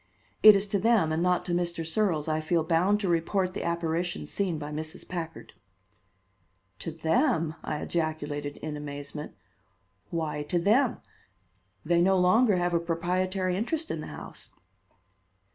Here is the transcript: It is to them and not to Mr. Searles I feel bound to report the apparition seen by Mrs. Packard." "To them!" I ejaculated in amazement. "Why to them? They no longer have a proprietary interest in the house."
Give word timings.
It 0.41 0.55
is 0.55 0.65
to 0.69 0.79
them 0.79 1.11
and 1.11 1.21
not 1.21 1.45
to 1.45 1.53
Mr. 1.53 1.85
Searles 1.85 2.27
I 2.27 2.41
feel 2.41 2.63
bound 2.63 2.99
to 3.01 3.07
report 3.07 3.53
the 3.53 3.61
apparition 3.61 4.25
seen 4.25 4.57
by 4.57 4.71
Mrs. 4.71 5.07
Packard." 5.07 5.53
"To 6.79 6.89
them!" 6.89 7.53
I 7.61 7.77
ejaculated 7.81 8.57
in 8.63 8.75
amazement. 8.75 9.35
"Why 10.09 10.41
to 10.41 10.57
them? 10.57 11.01
They 11.85 12.01
no 12.01 12.17
longer 12.17 12.55
have 12.55 12.73
a 12.73 12.79
proprietary 12.79 13.55
interest 13.55 13.91
in 13.91 14.01
the 14.01 14.07
house." 14.07 14.49